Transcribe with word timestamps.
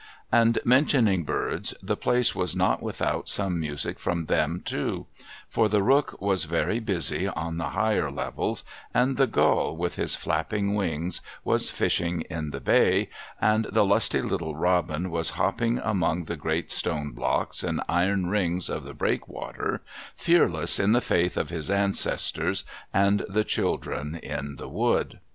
And 0.31 0.57
mentioning 0.65 1.25
birds, 1.25 1.75
the 1.79 1.95
place 1.95 2.33
was 2.33 2.55
not 2.55 2.81
without 2.81 3.29
some 3.29 3.59
music 3.59 3.99
from 3.99 4.25
them 4.25 4.63
too; 4.65 5.05
for 5.47 5.69
the 5.69 5.83
rook 5.83 6.19
was 6.19 6.45
very 6.45 6.81
l)usy 6.81 7.31
on 7.37 7.57
the 7.59 7.69
higher 7.77 8.09
levels, 8.09 8.63
and 8.95 9.15
the 9.15 9.27
gull 9.27 9.77
with 9.77 9.97
his 9.97 10.15
Happing 10.25 10.73
wings 10.73 11.21
was 11.43 11.69
fishing 11.69 12.21
in 12.31 12.49
the 12.49 12.59
bay, 12.59 13.09
and 13.39 13.65
the 13.65 13.85
lusty 13.85 14.23
little 14.23 14.55
robin 14.55 15.11
was 15.11 15.33
hoj^ping 15.33 15.79
among 15.85 16.23
the 16.23 16.35
great 16.35 16.71
stone 16.71 17.11
blocks 17.11 17.63
and 17.63 17.79
iron 17.87 18.25
rings 18.27 18.69
of 18.71 18.85
the 18.85 18.95
break 18.95 19.27
water, 19.27 19.83
fearless 20.15 20.79
in 20.79 20.93
the 20.93 20.99
faitli 20.99 21.37
of 21.37 21.51
his 21.51 21.69
ancestors, 21.69 22.63
and 22.91 23.23
the 23.29 23.43
Children 23.43 24.15
in 24.15 24.55
the 24.55 24.67
AVood. 24.67 25.19